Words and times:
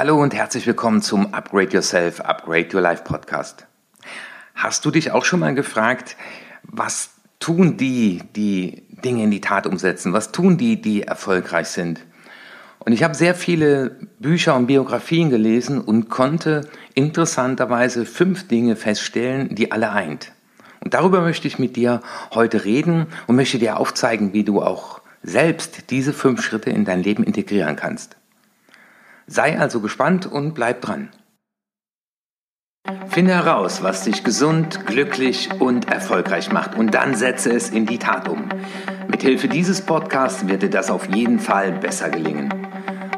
Hallo 0.00 0.18
und 0.18 0.32
herzlich 0.32 0.66
willkommen 0.66 1.02
zum 1.02 1.34
Upgrade 1.34 1.74
Yourself, 1.74 2.22
Upgrade 2.22 2.68
Your 2.72 2.80
Life 2.80 3.04
Podcast. 3.04 3.66
Hast 4.54 4.82
du 4.86 4.90
dich 4.90 5.12
auch 5.12 5.26
schon 5.26 5.40
mal 5.40 5.54
gefragt, 5.54 6.16
was 6.62 7.10
tun 7.38 7.76
die, 7.76 8.22
die 8.34 8.82
Dinge 9.04 9.24
in 9.24 9.30
die 9.30 9.42
Tat 9.42 9.66
umsetzen? 9.66 10.14
Was 10.14 10.32
tun 10.32 10.56
die, 10.56 10.80
die 10.80 11.02
erfolgreich 11.02 11.68
sind? 11.68 12.00
Und 12.78 12.92
ich 12.92 13.02
habe 13.02 13.14
sehr 13.14 13.34
viele 13.34 13.98
Bücher 14.18 14.56
und 14.56 14.68
Biografien 14.68 15.28
gelesen 15.28 15.78
und 15.82 16.08
konnte 16.08 16.62
interessanterweise 16.94 18.06
fünf 18.06 18.48
Dinge 18.48 18.76
feststellen, 18.76 19.54
die 19.54 19.70
alle 19.70 19.92
eint. 19.92 20.32
Und 20.82 20.94
darüber 20.94 21.20
möchte 21.20 21.46
ich 21.46 21.58
mit 21.58 21.76
dir 21.76 22.00
heute 22.30 22.64
reden 22.64 23.08
und 23.26 23.36
möchte 23.36 23.58
dir 23.58 23.78
aufzeigen, 23.78 24.32
wie 24.32 24.44
du 24.44 24.62
auch 24.62 25.02
selbst 25.22 25.90
diese 25.90 26.14
fünf 26.14 26.42
Schritte 26.42 26.70
in 26.70 26.86
dein 26.86 27.02
Leben 27.02 27.22
integrieren 27.22 27.76
kannst. 27.76 28.16
Sei 29.32 29.56
also 29.56 29.78
gespannt 29.78 30.26
und 30.26 30.54
bleib 30.54 30.80
dran. 30.80 31.10
Finde 33.06 33.32
heraus, 33.32 33.80
was 33.80 34.02
dich 34.02 34.24
gesund, 34.24 34.86
glücklich 34.86 35.50
und 35.60 35.88
erfolgreich 35.88 36.50
macht 36.50 36.74
und 36.74 36.94
dann 36.94 37.14
setze 37.14 37.52
es 37.52 37.70
in 37.70 37.86
die 37.86 37.98
Tat 37.98 38.28
um. 38.28 38.48
Mithilfe 39.06 39.46
dieses 39.46 39.82
Podcasts 39.82 40.48
wird 40.48 40.62
dir 40.62 40.70
das 40.70 40.90
auf 40.90 41.08
jeden 41.14 41.38
Fall 41.38 41.70
besser 41.70 42.10
gelingen. 42.10 42.52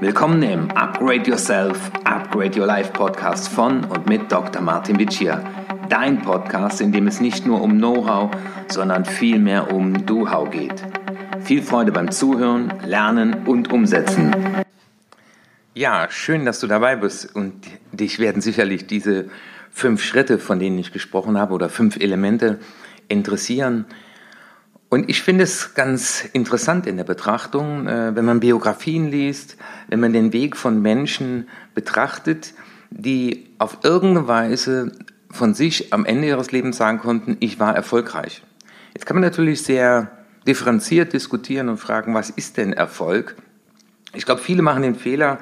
Willkommen 0.01 0.43
im 0.43 0.71
Upgrade 0.73 1.31
Yourself, 1.31 1.91
Upgrade 2.05 2.61
Your 2.61 2.67
Life 2.67 2.93
Podcast 2.93 3.49
von 3.49 3.83
und 3.85 4.07
mit 4.07 4.31
Dr. 4.31 4.61
Martin 4.61 4.99
Vicia. 4.99 5.43
Dein 5.89 6.21
Podcast, 6.21 6.83
in 6.83 6.93
dem 6.93 7.07
es 7.07 7.23
nicht 7.23 7.47
nur 7.47 7.63
um 7.63 7.79
Know-how, 7.79 8.31
sondern 8.69 9.07
vielmehr 9.07 9.73
um 9.73 10.05
Do-How 10.05 10.51
geht. 10.51 10.83
Viel 11.41 11.63
Freude 11.63 11.91
beim 11.91 12.11
Zuhören, 12.11 12.71
Lernen 12.85 13.47
und 13.47 13.73
Umsetzen. 13.73 14.63
Ja, 15.75 16.09
schön, 16.11 16.45
dass 16.45 16.61
du 16.61 16.67
dabei 16.67 16.97
bist 16.97 17.35
und 17.35 17.55
dich 17.93 18.19
werden 18.19 18.43
sicherlich 18.43 18.87
diese 18.87 19.31
fünf 19.71 20.03
Schritte, 20.05 20.39
von 20.39 20.59
denen 20.59 20.79
ich 20.79 20.93
gesprochen 20.93 21.39
habe, 21.39 21.55
oder 21.55 21.71
fünf 21.71 21.97
Elemente 21.97 22.59
interessieren. 23.09 23.87
Und 24.91 25.09
ich 25.09 25.23
finde 25.23 25.45
es 25.45 25.73
ganz 25.73 26.29
interessant 26.35 26.87
in 26.87 26.99
der 26.99 27.05
Betrachtung, 27.05 27.87
äh, 27.87 28.15
wenn 28.15 28.27
man 28.27 28.41
Biografien 28.41 29.11
liest, 29.11 29.57
wenn 29.89 30.01
man 30.01 30.13
den 30.13 30.35
Weg 30.35 30.59
von 30.59 30.83
Menschen 30.83 31.49
betrachtet, 31.75 32.53
die 32.91 33.49
auf 33.57 33.79
irgendeine 33.83 34.29
Weise 34.29 34.93
von 35.31 35.55
sich 35.55 35.95
am 35.95 36.05
Ende 36.05 36.29
ihres 36.29 36.53
Lebens 36.53 36.77
sagen 36.77 36.99
konnten, 36.99 37.39
ich 37.41 37.59
war 37.59 37.75
erfolgreich. 37.75 38.43
Jetzt 38.93 39.07
kann 39.07 39.17
man 39.17 39.25
natürlich 39.25 39.63
sehr 39.63 40.11
differenziert 40.47 41.15
diskutieren 41.15 41.71
und 41.71 41.79
fragen, 41.79 42.13
was 42.13 42.29
ist 42.29 42.59
denn 42.59 42.75
Erfolg? 42.75 43.37
Ich 44.13 44.27
glaube, 44.27 44.43
viele 44.43 44.61
machen 44.61 44.83
den 44.83 44.97
Fehler, 44.97 45.39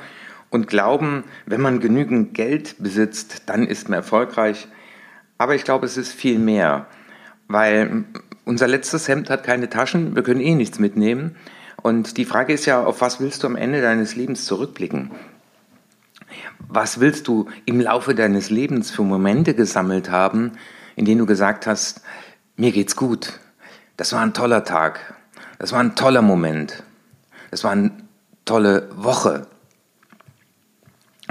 und 0.51 0.67
glauben, 0.67 1.25
wenn 1.47 1.61
man 1.61 1.81
genügend 1.81 2.35
Geld 2.35 2.77
besitzt, 2.79 3.45
dann 3.47 3.67
ist 3.67 3.89
man 3.89 3.99
erfolgreich. 3.99 4.69
Aber 5.39 5.55
ich 5.55 5.65
glaube, 5.65 5.87
es 5.87 5.97
ist 5.97 6.13
viel 6.13 6.39
mehr, 6.39 6.87
weil 7.49 8.05
unser 8.45 8.69
letztes 8.69 9.09
Hemd 9.09 9.31
hat 9.31 9.45
keine 9.45 9.71
Taschen, 9.71 10.15
wir 10.15 10.23
können 10.23 10.41
eh 10.41 10.55
nichts 10.55 10.79
mitnehmen. 10.79 11.37
Und 11.83 12.17
die 12.17 12.25
Frage 12.25 12.53
ist 12.53 12.67
ja, 12.67 12.83
auf 12.85 13.01
was 13.01 13.21
willst 13.21 13.43
du 13.43 13.47
am 13.47 13.57
Ende 13.57 13.81
deines 13.81 14.17
Lebens 14.17 14.45
zurückblicken? 14.45 15.13
Was 16.69 17.01
willst 17.01 17.27
du 17.27 17.49
im 17.65 17.81
Laufe 17.81 18.15
deines 18.15 18.51
Lebens 18.51 18.91
für 18.91 19.03
Momente 19.03 19.55
gesammelt 19.55 20.11
haben, 20.11 20.53
in 20.97 21.05
denen 21.05 21.19
du 21.19 21.27
gesagt 21.27 21.67
hast, 21.67 22.03
mir 22.57 22.73
geht's 22.73 22.97
gut, 22.97 23.41
das 23.97 24.13
war 24.13 24.21
ein 24.21 24.35
toller 24.35 24.65
Tag, 24.65 25.15
das 25.59 25.73
war 25.73 25.81
ein 25.81 25.97
toller 25.97 26.23
Moment, 26.23 26.83
das 27.51 27.65
war 27.65 27.71
eine 27.71 27.91
tolle 28.45 28.89
Woche, 28.95 29.47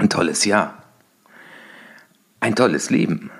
ein 0.00 0.08
tolles 0.08 0.44
Jahr. 0.44 0.82
Ein 2.40 2.56
tolles 2.56 2.90
Leben. 2.90 3.30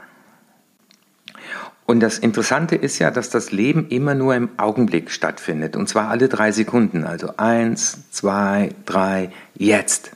Und 1.86 2.00
das 2.00 2.18
Interessante 2.18 2.76
ist 2.76 2.98
ja, 2.98 3.10
dass 3.10 3.30
das 3.30 3.50
Leben 3.50 3.88
immer 3.88 4.14
nur 4.14 4.34
im 4.34 4.50
Augenblick 4.58 5.10
stattfindet. 5.10 5.74
Und 5.74 5.88
zwar 5.88 6.08
alle 6.08 6.28
drei 6.28 6.52
Sekunden. 6.52 7.04
Also 7.04 7.36
eins, 7.38 8.10
zwei, 8.10 8.74
drei, 8.84 9.30
jetzt. 9.54 10.12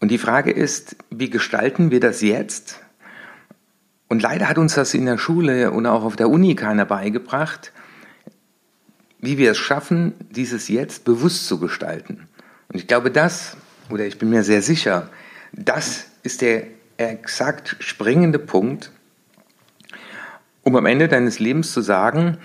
Und 0.00 0.10
die 0.10 0.18
Frage 0.18 0.50
ist, 0.52 0.96
wie 1.10 1.28
gestalten 1.28 1.90
wir 1.90 2.00
das 2.00 2.22
jetzt? 2.22 2.80
Und 4.08 4.22
leider 4.22 4.48
hat 4.48 4.58
uns 4.58 4.74
das 4.74 4.94
in 4.94 5.06
der 5.06 5.18
Schule 5.18 5.72
und 5.72 5.86
auch 5.86 6.04
auf 6.04 6.16
der 6.16 6.30
Uni 6.30 6.54
keiner 6.54 6.84
beigebracht, 6.84 7.72
wie 9.18 9.38
wir 9.38 9.50
es 9.50 9.58
schaffen, 9.58 10.14
dieses 10.30 10.68
Jetzt 10.68 11.04
bewusst 11.04 11.48
zu 11.48 11.58
gestalten. 11.58 12.28
Und 12.68 12.78
ich 12.78 12.86
glaube, 12.86 13.10
das 13.10 13.56
oder 13.90 14.06
ich 14.06 14.18
bin 14.18 14.30
mir 14.30 14.44
sehr 14.44 14.62
sicher, 14.62 15.10
das 15.52 16.06
ist 16.22 16.40
der 16.40 16.64
exakt 16.96 17.76
springende 17.80 18.38
Punkt, 18.38 18.90
um 20.62 20.76
am 20.76 20.86
Ende 20.86 21.08
deines 21.08 21.38
Lebens 21.38 21.72
zu 21.72 21.80
sagen, 21.80 22.38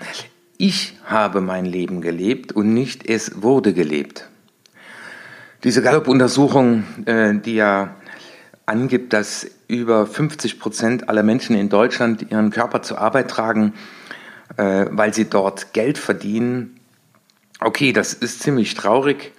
ich 0.58 0.98
habe 1.04 1.40
mein 1.40 1.64
Leben 1.64 2.02
gelebt 2.02 2.52
und 2.52 2.74
nicht 2.74 3.08
es 3.08 3.42
wurde 3.42 3.72
gelebt. 3.72 4.28
Diese 5.64 5.82
Gallup-Untersuchung, 5.82 6.84
äh, 7.06 7.34
die 7.34 7.54
ja 7.54 7.94
angibt, 8.66 9.12
dass 9.12 9.46
über 9.68 10.06
50 10.06 10.58
Prozent 10.58 11.08
aller 11.08 11.22
Menschen 11.22 11.56
in 11.56 11.68
Deutschland 11.68 12.30
ihren 12.30 12.50
Körper 12.50 12.82
zur 12.82 12.98
Arbeit 12.98 13.30
tragen, 13.30 13.74
äh, 14.56 14.86
weil 14.90 15.14
sie 15.14 15.28
dort 15.28 15.72
Geld 15.72 15.98
verdienen. 15.98 16.78
Okay, 17.60 17.92
das 17.92 18.14
ist 18.14 18.42
ziemlich 18.42 18.74
traurig, 18.74 19.32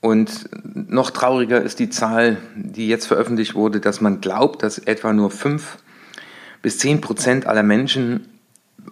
und 0.00 0.48
noch 0.52 1.10
trauriger 1.10 1.60
ist 1.60 1.80
die 1.80 1.90
Zahl, 1.90 2.36
die 2.54 2.88
jetzt 2.88 3.06
veröffentlicht 3.06 3.54
wurde, 3.54 3.80
dass 3.80 4.00
man 4.00 4.20
glaubt, 4.20 4.62
dass 4.62 4.78
etwa 4.78 5.12
nur 5.12 5.30
fünf 5.30 5.78
bis 6.62 6.78
zehn 6.78 7.00
Prozent 7.00 7.46
aller 7.46 7.62
Menschen 7.62 8.28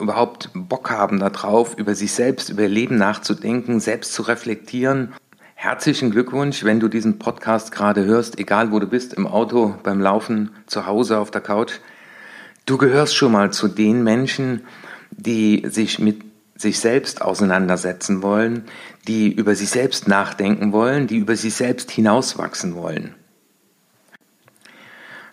überhaupt 0.00 0.50
Bock 0.54 0.90
haben 0.90 1.20
darauf, 1.20 1.78
über 1.78 1.94
sich 1.94 2.12
selbst, 2.12 2.50
über 2.50 2.62
ihr 2.62 2.68
Leben 2.68 2.96
nachzudenken, 2.96 3.80
selbst 3.80 4.12
zu 4.12 4.22
reflektieren. 4.22 5.12
Herzlichen 5.54 6.10
Glückwunsch, 6.10 6.64
wenn 6.64 6.80
du 6.80 6.88
diesen 6.88 7.18
Podcast 7.18 7.72
gerade 7.72 8.04
hörst, 8.04 8.38
egal 8.38 8.72
wo 8.72 8.78
du 8.78 8.86
bist, 8.86 9.14
im 9.14 9.26
Auto, 9.26 9.74
beim 9.82 10.00
Laufen, 10.00 10.50
zu 10.66 10.86
Hause, 10.86 11.18
auf 11.18 11.30
der 11.30 11.40
Couch. 11.40 11.74
Du 12.66 12.76
gehörst 12.78 13.16
schon 13.16 13.32
mal 13.32 13.52
zu 13.52 13.68
den 13.68 14.02
Menschen, 14.02 14.62
die 15.12 15.64
sich 15.68 15.98
mit 15.98 16.25
sich 16.56 16.80
selbst 16.80 17.22
auseinandersetzen 17.22 18.22
wollen, 18.22 18.64
die 19.06 19.32
über 19.32 19.54
sich 19.54 19.70
selbst 19.70 20.08
nachdenken 20.08 20.72
wollen, 20.72 21.06
die 21.06 21.18
über 21.18 21.36
sich 21.36 21.54
selbst 21.54 21.90
hinauswachsen 21.90 22.74
wollen. 22.74 23.14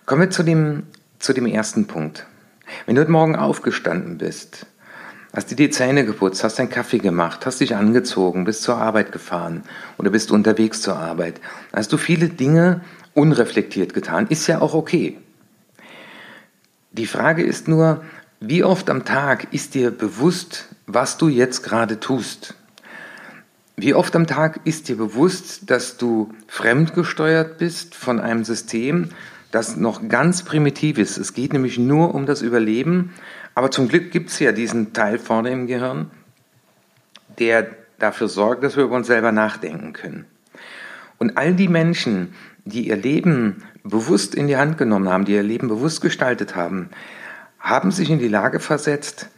Kommen 0.06 0.22
wir 0.22 0.30
zu 0.30 0.44
dem, 0.44 0.84
zu 1.20 1.34
dem 1.34 1.46
ersten 1.46 1.88
Punkt. 1.88 2.28
Wenn 2.86 2.96
du 2.96 3.02
heute 3.02 3.12
Morgen 3.12 3.36
aufgestanden 3.36 4.18
bist, 4.18 4.66
hast 5.34 5.50
dir 5.50 5.56
die 5.56 5.70
Zähne 5.70 6.06
geputzt, 6.06 6.44
hast 6.44 6.60
deinen 6.60 6.70
Kaffee 6.70 7.00
gemacht, 7.00 7.46
hast 7.46 7.62
dich 7.62 7.76
angezogen, 7.76 8.44
bist 8.44 8.64
zur 8.64 8.78
Arbeit 8.78 9.12
gefahren 9.12 9.64
oder 9.98 10.10
bist 10.10 10.32
unterwegs 10.32 10.82
zur 10.82 10.98
Arbeit, 10.98 11.40
hast 11.74 11.94
du 11.94 11.98
viele 11.98 12.30
Dinge 12.30 12.82
unreflektiert 13.14 13.94
getan, 13.94 14.28
ist 14.28 14.48
ja 14.48 14.62
auch 14.62 14.74
okay. 14.74 15.18
Die 16.92 17.08
Frage 17.08 17.44
ist 17.44 17.68
nur, 17.68 18.04
wie 18.40 18.64
oft 18.64 18.90
am 18.90 19.06
Tag 19.06 19.54
ist 19.54 19.74
dir 19.74 19.90
bewusst, 19.90 20.73
was 20.86 21.18
du 21.18 21.30
jetzt 21.30 21.64
gerade 21.64 22.00
tust? 22.00 22.56
Wie 23.76 23.94
oft 23.94 24.16
am 24.16 24.28
Tag 24.28 24.60
ist 24.66 24.88
dir 24.88 24.98
bewusst, 24.98 25.70
dass 25.72 25.98
du 25.98 26.32
fremdgesteuert 26.48 27.58
bist 27.58 27.96
von 27.96 28.20
einem 28.20 28.44
System, 28.44 29.10
das 29.52 29.78
noch 29.78 30.08
ganz 30.08 30.44
primitiv 30.44 30.98
ist? 30.98 31.18
Es 31.18 31.34
geht 31.34 31.54
nämlich 31.54 31.80
nur 31.80 32.14
um 32.14 32.26
das 32.26 32.42
Überleben, 32.42 33.14
aber 33.56 33.72
zum 33.72 33.88
Glück 33.88 34.12
gibt 34.12 34.30
es 34.30 34.40
ja 34.40 34.52
diesen 34.52 34.94
Teil 34.94 35.18
vorne 35.18 35.50
im 35.52 35.68
Gehirn, 35.68 36.12
der 37.40 37.68
dafür 37.98 38.28
sorgt, 38.28 38.64
dass 38.64 38.78
wir 38.78 38.84
über 38.84 38.96
uns 38.96 39.08
selber 39.08 39.32
nachdenken 39.32 39.94
können. 39.94 40.26
Und 41.18 41.38
all 41.38 41.54
die 41.54 41.68
Menschen, 41.68 42.34
die 42.66 42.88
ihr 42.88 42.98
Leben 42.98 43.64
bewusst 43.84 44.36
in 44.36 44.48
die 44.48 44.58
Hand 44.58 44.78
genommen 44.78 45.10
haben, 45.10 45.26
die 45.26 45.34
ihr 45.34 45.44
Leben 45.44 45.68
bewusst 45.68 46.02
gestaltet 46.02 46.56
haben, 46.56 46.90
haben 47.60 47.92
sich 47.92 48.10
in 48.10 48.20
die 48.20 48.28
Lage 48.28 48.60
versetzt, 48.60 49.30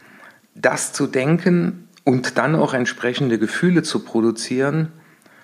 das 0.56 0.94
zu 0.94 1.06
denken 1.06 1.88
und 2.04 2.38
dann 2.38 2.56
auch 2.56 2.74
entsprechende 2.74 3.38
Gefühle 3.38 3.84
zu 3.84 4.00
produzieren, 4.00 4.92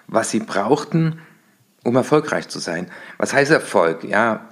was 0.07 0.31
sie 0.31 0.39
brauchten, 0.39 1.19
um 1.83 1.95
erfolgreich 1.95 2.47
zu 2.47 2.59
sein. 2.59 2.87
Was 3.17 3.33
heißt 3.33 3.51
Erfolg? 3.51 4.03
Ja, 4.03 4.47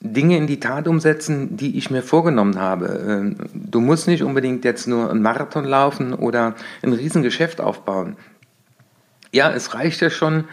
Dinge 0.00 0.36
in 0.36 0.46
die 0.46 0.60
Tat 0.60 0.86
umsetzen, 0.86 1.56
die 1.56 1.78
ich 1.78 1.90
mir 1.90 2.02
vorgenommen 2.02 2.60
habe. 2.60 2.86
Ähm, 3.08 3.36
du 3.54 3.80
musst 3.80 4.06
nicht 4.06 4.22
unbedingt 4.22 4.64
jetzt 4.64 4.86
nur 4.86 5.10
einen 5.10 5.22
Marathon 5.22 5.64
laufen 5.64 6.12
oder 6.12 6.54
ein 6.82 6.92
Riesengeschäft 6.92 7.60
aufbauen. 7.60 8.16
Ja, 9.32 9.50
es 9.50 9.74
reicht 9.74 10.00
ja 10.02 10.10
schon, 10.10 10.44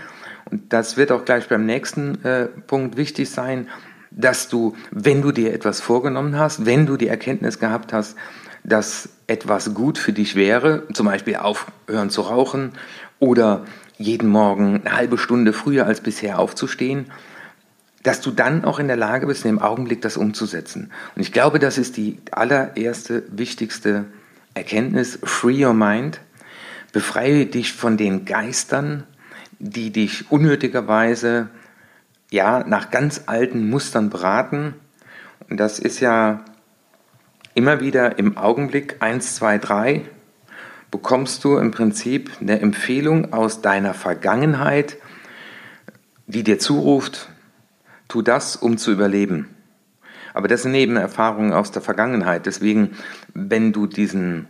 und 0.49 0.71
das 0.71 0.95
wird 0.95 1.11
auch 1.11 1.25
gleich 1.25 1.49
beim 1.49 1.65
nächsten 1.65 2.23
äh, 2.23 2.45
Punkt 2.45 2.95
wichtig 2.95 3.29
sein, 3.29 3.67
dass 4.09 4.47
du, 4.47 4.75
wenn 4.91 5.21
du 5.21 5.31
dir 5.31 5.53
etwas 5.53 5.81
vorgenommen 5.81 6.37
hast, 6.37 6.65
wenn 6.65 6.85
du 6.85 6.95
die 6.95 7.07
Erkenntnis 7.07 7.59
gehabt 7.59 7.93
hast, 7.93 8.17
dass 8.63 9.09
etwas 9.27 9.73
gut 9.73 9.97
für 9.97 10.13
dich 10.13 10.35
wäre, 10.35 10.83
zum 10.93 11.05
Beispiel 11.05 11.37
aufhören 11.37 12.09
zu 12.09 12.21
rauchen 12.21 12.73
oder 13.19 13.65
jeden 13.97 14.29
Morgen 14.29 14.81
eine 14.83 14.95
halbe 14.95 15.17
Stunde 15.17 15.53
früher 15.53 15.85
als 15.85 16.01
bisher 16.01 16.39
aufzustehen, 16.39 17.05
dass 18.03 18.21
du 18.21 18.31
dann 18.31 18.65
auch 18.65 18.79
in 18.79 18.87
der 18.87 18.97
Lage 18.97 19.27
bist, 19.27 19.45
in 19.45 19.51
dem 19.51 19.61
Augenblick 19.61 20.01
das 20.01 20.17
umzusetzen. 20.17 20.91
Und 21.15 21.21
ich 21.21 21.31
glaube, 21.31 21.59
das 21.59 21.77
ist 21.77 21.97
die 21.97 22.17
allererste, 22.31 23.23
wichtigste 23.31 24.05
Erkenntnis. 24.53 25.19
Free 25.23 25.63
your 25.63 25.73
mind. 25.73 26.19
Befreie 26.93 27.45
dich 27.45 27.73
von 27.73 27.97
den 27.97 28.25
Geistern, 28.25 29.03
die 29.59 29.91
dich 29.91 30.31
unnötigerweise 30.31 31.49
ja, 32.31 32.63
nach 32.65 32.89
ganz 32.89 33.23
alten 33.27 33.69
Mustern 33.69 34.09
beraten. 34.09 34.73
Und 35.49 35.59
das 35.59 35.79
ist 35.79 35.99
ja 35.99 36.43
immer 37.53 37.79
wieder 37.81 38.17
im 38.17 38.37
Augenblick 38.37 38.97
1, 38.99 39.35
2, 39.35 39.57
3 39.57 40.01
bekommst 40.91 41.43
du 41.43 41.57
im 41.57 41.71
Prinzip 41.71 42.31
eine 42.41 42.59
Empfehlung 42.59 43.33
aus 43.33 43.61
deiner 43.61 43.93
Vergangenheit, 43.93 44.97
die 46.27 46.43
dir 46.43 46.59
zuruft, 46.59 47.29
tu 48.07 48.21
das, 48.21 48.55
um 48.55 48.77
zu 48.77 48.91
überleben. 48.91 49.47
Aber 50.33 50.47
das 50.47 50.63
sind 50.63 50.75
eben 50.75 50.97
Erfahrungen 50.97 51.53
aus 51.53 51.71
der 51.71 51.81
Vergangenheit. 51.81 52.45
Deswegen, 52.45 52.91
wenn 53.33 53.73
du 53.73 53.87
diesen 53.87 54.47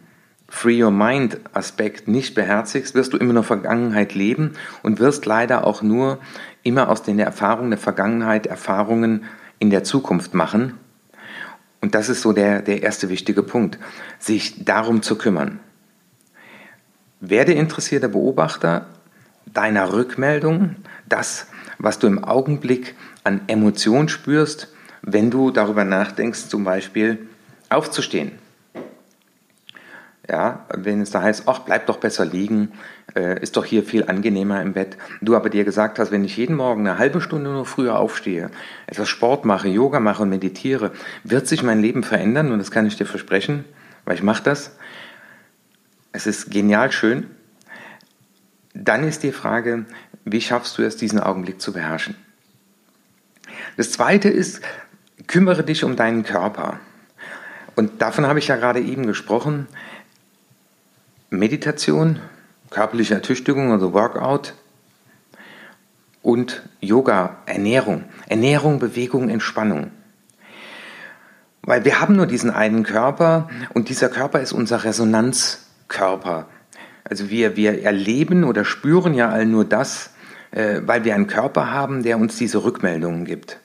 Free 0.48 0.84
Your 0.84 0.92
Mind 0.92 1.40
Aspekt 1.54 2.08
nicht 2.08 2.36
beherzigst, 2.36 2.94
wirst 2.94 3.14
du 3.14 3.18
immer 3.18 3.34
noch 3.34 3.46
Vergangenheit 3.46 4.14
leben 4.14 4.54
und 4.84 5.00
wirst 5.00 5.26
leider 5.26 5.66
auch 5.66 5.82
nur 5.82 6.20
immer 6.62 6.90
aus 6.90 7.04
den 7.04 7.20
Erfahrungen 7.20 7.72
der 7.72 7.80
Vergangenheit 7.80 8.48
Erfahrungen 8.48 9.24
in 9.60 9.70
der 9.70 9.84
Zukunft 9.84 10.34
machen. 10.34 10.74
Und 11.82 11.96
das 11.96 12.10
ist 12.10 12.22
so 12.22 12.32
der, 12.32 12.62
der 12.62 12.84
erste 12.84 13.10
wichtige 13.10 13.44
Punkt, 13.44 13.80
sich 14.20 14.64
darum 14.64 15.02
zu 15.02 15.18
kümmern. 15.18 15.60
Werde 17.20 17.54
interessierter 17.54 18.08
Beobachter 18.08 18.86
deiner 19.46 19.92
Rückmeldung, 19.92 20.76
das, 21.10 21.48
was 21.80 22.00
du 22.00 22.08
im 22.08 22.24
Augenblick 22.24 22.96
an 23.24 23.42
Emotion 23.48 24.10
spürst, 24.10 24.70
wenn 25.02 25.32
du 25.32 25.52
darüber 25.52 25.84
nachdenkst, 25.84 26.48
zum 26.48 26.64
Beispiel 26.64 27.28
aufzustehen. 27.70 28.34
Ja, 30.30 30.66
wenn 30.70 31.02
es 31.02 31.10
da 31.10 31.22
heißt, 31.22 31.44
ach, 31.48 31.60
bleib 31.60 31.88
doch 31.88 31.98
besser 31.98 32.26
liegen, 32.26 32.74
äh, 33.16 33.42
ist 33.42 33.58
doch 33.58 33.66
hier 33.66 33.84
viel 33.84 34.06
angenehmer 34.06 34.62
im 34.62 34.74
Bett. 34.74 34.98
Du 35.20 35.36
aber 35.36 35.50
dir 35.50 35.64
gesagt 35.64 35.98
hast, 35.98 36.12
wenn 36.12 36.24
ich 36.24 36.38
jeden 36.38 36.56
Morgen 36.56 36.88
eine 36.88 37.00
halbe 37.00 37.22
Stunde 37.22 37.50
nur 37.50 37.66
früher 37.66 37.98
aufstehe, 37.98 38.52
etwas 38.86 39.10
Sport 39.10 39.46
mache, 39.46 39.68
Yoga 39.68 40.00
mache 40.00 40.24
und 40.24 40.30
meditiere, 40.30 40.92
wird 41.24 41.48
sich 41.48 41.64
mein 41.64 41.82
Leben 41.82 42.04
verändern 42.04 42.52
und 42.52 42.60
das 42.60 42.72
kann 42.72 42.86
ich 42.86 42.96
dir 42.98 43.08
versprechen, 43.08 43.66
weil 44.06 44.16
ich 44.16 44.24
mache 44.24 44.44
das. 44.44 44.78
Es 46.12 46.28
ist 46.28 46.52
genial 46.52 46.92
schön. 46.92 47.26
Dann 48.74 49.04
ist 49.04 49.24
die 49.24 49.32
Frage, 49.32 49.86
wie 50.24 50.42
schaffst 50.42 50.78
du 50.78 50.84
es, 50.84 50.98
diesen 50.98 51.20
Augenblick 51.20 51.60
zu 51.62 51.74
beherrschen? 51.74 52.16
Das 53.76 53.92
zweite 53.92 54.30
ist, 54.30 54.62
kümmere 55.28 55.64
dich 55.64 55.84
um 55.84 55.96
deinen 55.96 56.24
Körper. 56.24 56.80
Und 57.76 58.02
davon 58.02 58.28
habe 58.28 58.40
ich 58.40 58.48
ja 58.48 58.58
gerade 58.58 58.80
eben 58.80 59.08
gesprochen. 59.08 59.68
Meditation, 61.34 62.20
körperliche 62.72 63.14
Ertüchtigung, 63.14 63.72
also 63.72 63.94
Workout 63.94 64.54
und 66.22 66.62
Yoga, 66.82 67.38
Ernährung. 67.46 68.04
Ernährung, 68.28 68.80
Bewegung, 68.80 69.30
Entspannung. 69.30 69.92
Weil 71.62 71.86
wir 71.86 72.02
haben 72.02 72.18
nur 72.18 72.28
diesen 72.28 72.50
einen 72.50 72.84
Körper 72.84 73.50
und 73.74 73.88
dieser 73.88 74.10
Körper 74.10 74.42
ist 74.42 74.52
unser 74.52 74.84
Resonanz. 74.84 75.68
Körper. 75.88 76.48
Also 77.06 77.30
wir, 77.30 77.56
wir 77.56 77.82
erleben 77.82 78.44
oder 78.44 78.66
spüren 78.66 79.14
ja 79.14 79.30
all 79.30 79.46
nur 79.46 79.64
das, 79.64 80.10
äh, 80.52 80.82
weil 80.86 81.06
wir 81.06 81.16
einen 81.16 81.28
Körper 81.28 81.72
haben, 81.72 82.04
der 82.04 82.18
uns 82.18 82.36
diese 82.36 82.64
Rückmeldungen 82.66 83.24
gibt. 83.24 83.58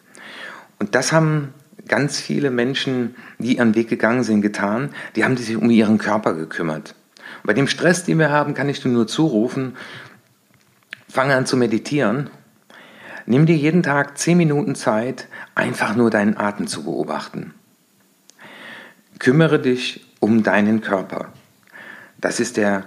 Und 0.78 0.94
das 0.94 1.12
haben 1.12 1.52
ganz 1.88 2.20
viele 2.20 2.52
Menschen, 2.52 3.16
die 3.40 3.56
ihren 3.56 3.74
Weg 3.74 3.88
gegangen 3.88 4.22
sind, 4.22 4.40
getan. 4.40 4.90
Die 5.16 5.24
haben 5.24 5.36
sich 5.36 5.56
um 5.56 5.68
ihren 5.68 5.98
Körper 5.98 6.34
gekümmert. 6.34 6.94
Bei 7.46 7.52
dem 7.52 7.69
Stress, 7.69 8.02
den 8.02 8.19
wir 8.19 8.31
haben, 8.31 8.54
kann 8.54 8.69
ich 8.69 8.82
dir 8.82 8.88
nur 8.88 9.06
zurufen, 9.06 9.76
fange 11.08 11.37
an 11.37 11.46
zu 11.46 11.56
meditieren. 11.56 12.28
Nimm 13.25 13.46
dir 13.46 13.56
jeden 13.56 13.84
Tag 13.84 14.19
zehn 14.19 14.37
Minuten 14.37 14.75
Zeit, 14.75 15.28
einfach 15.54 15.94
nur 15.94 16.10
deinen 16.10 16.37
Atem 16.37 16.66
zu 16.66 16.82
beobachten. 16.82 17.54
Kümmere 19.20 19.60
dich 19.60 20.04
um 20.19 20.43
deinen 20.43 20.81
Körper. 20.81 21.32
Das 22.19 22.40
ist 22.40 22.56
der 22.56 22.82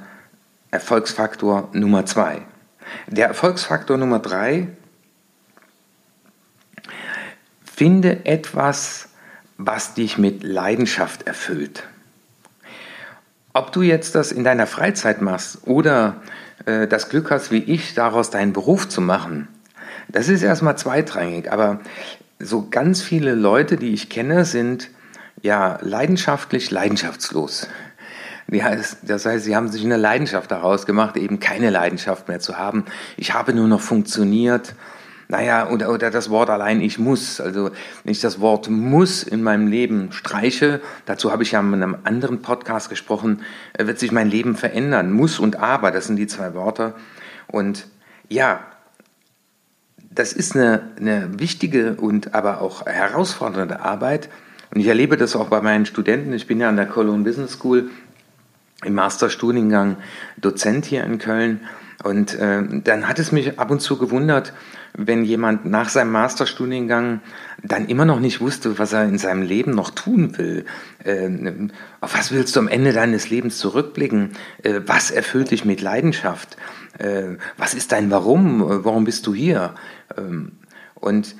Erfolgsfaktor 0.71 1.69
Nummer 1.71 2.05
zwei. 2.05 2.41
Der 3.07 3.27
Erfolgsfaktor 3.27 3.95
Nummer 3.95 4.19
drei, 4.19 4.67
finde 7.63 8.25
etwas, 8.25 9.07
was 9.57 9.93
dich 9.93 10.17
mit 10.17 10.43
Leidenschaft 10.43 11.27
erfüllt. 11.27 11.83
Ob 13.53 13.71
du 13.71 13.81
jetzt 13.81 14.15
das 14.15 14.31
in 14.31 14.43
deiner 14.43 14.67
Freizeit 14.67 15.21
machst 15.21 15.59
oder 15.65 16.17
äh, 16.65 16.87
das 16.87 17.09
Glück 17.09 17.31
hast, 17.31 17.51
wie 17.51 17.63
ich, 17.63 17.93
daraus 17.95 18.29
deinen 18.29 18.53
Beruf 18.53 18.87
zu 18.87 19.01
machen, 19.01 19.47
das 20.07 20.29
ist 20.29 20.43
erstmal 20.43 20.77
zweitrangig. 20.77 21.51
Aber 21.51 21.79
so 22.39 22.67
ganz 22.69 23.01
viele 23.01 23.35
Leute, 23.35 23.77
die 23.77 23.93
ich 23.93 24.09
kenne, 24.09 24.45
sind 24.45 24.89
ja 25.41 25.79
leidenschaftlich 25.81 26.71
leidenschaftslos. 26.71 27.67
Das 28.47 29.25
heißt, 29.25 29.43
sie 29.43 29.55
haben 29.55 29.69
sich 29.69 29.83
eine 29.85 29.97
Leidenschaft 29.97 30.49
daraus 30.49 30.85
gemacht, 30.85 31.17
eben 31.17 31.39
keine 31.39 31.69
Leidenschaft 31.69 32.27
mehr 32.27 32.39
zu 32.39 32.57
haben. 32.57 32.85
Ich 33.15 33.33
habe 33.33 33.53
nur 33.53 33.67
noch 33.67 33.81
funktioniert. 33.81 34.73
Naja, 35.31 35.69
oder, 35.69 35.91
oder 35.91 36.09
das 36.09 36.31
Wort 36.31 36.49
allein, 36.49 36.81
ich 36.81 36.97
muss. 36.97 37.39
Also, 37.39 37.65
wenn 38.03 38.11
ich 38.11 38.19
das 38.19 38.39
Wort 38.41 38.67
muss 38.67 39.21
in 39.21 39.43
meinem 39.43 39.67
Leben 39.67 40.11
streiche, 40.11 40.81
dazu 41.05 41.31
habe 41.31 41.43
ich 41.43 41.51
ja 41.51 41.59
in 41.59 41.71
einem 41.71 41.97
anderen 42.03 42.41
Podcast 42.41 42.89
gesprochen, 42.89 43.43
äh, 43.73 43.85
wird 43.85 43.99
sich 43.99 44.11
mein 44.11 44.27
Leben 44.27 44.55
verändern. 44.55 45.11
Muss 45.11 45.37
und 45.37 45.57
aber, 45.57 45.91
das 45.91 46.07
sind 46.07 46.15
die 46.15 46.25
zwei 46.25 46.55
Worte. 46.55 46.95
Und 47.45 47.85
ja, 48.27 48.61
das 50.09 50.33
ist 50.33 50.55
eine, 50.55 50.81
eine 50.97 51.39
wichtige 51.39 51.93
und 51.93 52.33
aber 52.33 52.61
auch 52.61 52.87
herausfordernde 52.87 53.81
Arbeit. 53.81 54.29
Und 54.73 54.81
ich 54.81 54.87
erlebe 54.87 55.15
das 55.15 55.35
auch 55.35 55.49
bei 55.49 55.61
meinen 55.61 55.85
Studenten. 55.85 56.33
Ich 56.33 56.47
bin 56.47 56.59
ja 56.59 56.69
an 56.69 56.75
der 56.75 56.87
Cologne 56.87 57.23
Business 57.23 57.53
School 57.53 57.91
im 58.83 58.95
Masterstudiengang 58.95 59.97
Dozent 60.37 60.85
hier 60.85 61.03
in 61.03 61.19
Köln. 61.19 61.61
Und 62.03 62.33
äh, 62.35 62.63
dann 62.83 63.07
hat 63.09 63.19
es 63.19 63.31
mich 63.31 63.59
ab 63.59 63.71
und 63.71 63.81
zu 63.81 63.97
gewundert, 63.97 64.53
wenn 64.93 65.25
jemand 65.25 65.65
nach 65.65 65.89
seinem 65.89 66.11
Masterstudiengang 66.11 67.19
dann 67.61 67.87
immer 67.87 68.05
noch 68.05 68.21
nicht 68.21 68.39
wusste, 68.39 68.79
was 68.79 68.93
er 68.93 69.03
in 69.03 69.17
seinem 69.17 69.41
Leben 69.41 69.71
noch 69.71 69.89
tun 69.89 70.37
will. 70.37 70.65
Äh, 71.03 71.29
auf 71.99 72.17
was 72.17 72.31
willst 72.31 72.55
du 72.55 72.61
am 72.61 72.69
Ende 72.69 72.93
deines 72.93 73.29
Lebens 73.29 73.57
zurückblicken? 73.57 74.31
Äh, 74.63 74.81
was 74.85 75.11
erfüllt 75.11 75.51
dich 75.51 75.65
mit 75.65 75.81
Leidenschaft? 75.81 76.55
Äh, 76.97 77.37
was 77.57 77.73
ist 77.73 77.91
dein 77.91 78.11
Warum? 78.11 78.63
Warum 78.85 79.03
bist 79.03 79.27
du 79.27 79.33
hier? 79.33 79.75
Ähm, 80.17 80.53
und 80.95 81.35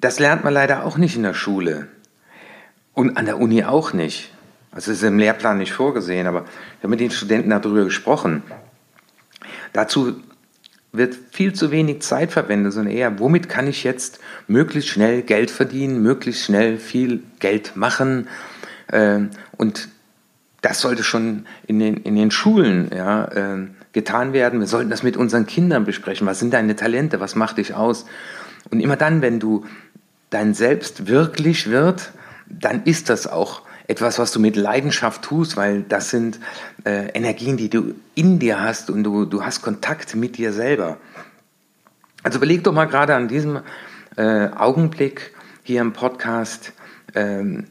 das 0.00 0.20
lernt 0.20 0.44
man 0.44 0.54
leider 0.54 0.84
auch 0.84 0.98
nicht 0.98 1.16
in 1.16 1.22
der 1.24 1.34
Schule. 1.34 1.88
Und 2.92 3.16
an 3.16 3.26
der 3.26 3.38
Uni 3.38 3.64
auch 3.64 3.92
nicht. 3.92 4.32
Also 4.70 4.92
ist 4.92 5.02
im 5.02 5.18
Lehrplan 5.18 5.58
nicht 5.58 5.72
vorgesehen, 5.72 6.26
aber 6.26 6.44
ich 6.76 6.78
habe 6.78 6.88
mit 6.88 7.00
den 7.00 7.10
Studenten 7.10 7.50
darüber 7.50 7.84
gesprochen. 7.84 8.42
Dazu 9.74 10.14
wird 10.92 11.18
viel 11.32 11.52
zu 11.52 11.72
wenig 11.72 12.00
Zeit 12.02 12.30
verwendet, 12.30 12.72
sondern 12.72 12.94
eher, 12.94 13.18
womit 13.18 13.48
kann 13.48 13.66
ich 13.66 13.82
jetzt 13.82 14.20
möglichst 14.46 14.88
schnell 14.88 15.22
Geld 15.22 15.50
verdienen, 15.50 16.00
möglichst 16.00 16.44
schnell 16.44 16.78
viel 16.78 17.24
Geld 17.40 17.76
machen. 17.76 18.28
Ähm, 18.92 19.30
und 19.56 19.88
das 20.62 20.80
sollte 20.80 21.02
schon 21.02 21.46
in 21.66 21.80
den, 21.80 21.96
in 21.98 22.14
den 22.14 22.30
Schulen 22.30 22.90
ja, 22.94 23.28
ähm, 23.34 23.74
getan 23.92 24.32
werden. 24.32 24.60
Wir 24.60 24.68
sollten 24.68 24.90
das 24.90 25.02
mit 25.02 25.16
unseren 25.16 25.46
Kindern 25.46 25.84
besprechen. 25.84 26.26
Was 26.26 26.38
sind 26.38 26.54
deine 26.54 26.76
Talente? 26.76 27.18
Was 27.18 27.34
macht 27.34 27.58
dich 27.58 27.74
aus? 27.74 28.06
Und 28.70 28.78
immer 28.78 28.96
dann, 28.96 29.20
wenn 29.20 29.40
du 29.40 29.66
dein 30.30 30.54
Selbst 30.54 31.08
wirklich 31.08 31.68
wird, 31.68 32.12
dann 32.48 32.84
ist 32.84 33.08
das 33.08 33.26
auch 33.26 33.62
etwas, 33.86 34.18
was 34.18 34.32
du 34.32 34.40
mit 34.40 34.56
Leidenschaft 34.56 35.22
tust, 35.22 35.56
weil 35.56 35.82
das 35.82 36.10
sind 36.10 36.40
äh, 36.84 37.08
Energien, 37.08 37.56
die 37.56 37.68
du 37.68 37.94
in 38.14 38.38
dir 38.38 38.60
hast 38.60 38.90
und 38.90 39.04
du, 39.04 39.24
du 39.24 39.44
hast 39.44 39.62
Kontakt 39.62 40.14
mit 40.14 40.38
dir 40.38 40.52
selber. 40.52 40.96
Also 42.22 42.38
überleg 42.38 42.64
doch 42.64 42.72
mal 42.72 42.86
gerade 42.86 43.14
an 43.14 43.28
diesem 43.28 43.60
äh, 44.16 44.48
Augenblick 44.48 45.32
hier 45.62 45.80
im 45.80 45.92
Podcast, 45.92 46.72
ähm, 47.14 47.66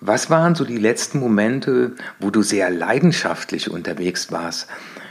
was 0.00 0.30
waren 0.30 0.56
so 0.56 0.64
die 0.64 0.78
letzten 0.78 1.20
Momente, 1.20 1.92
wo 2.18 2.30
du 2.30 2.42
sehr 2.42 2.70
leidenschaftlich 2.70 3.70
unterwegs 3.70 4.32
warst, 4.32 4.66